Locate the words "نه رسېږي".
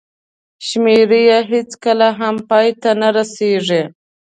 3.01-3.81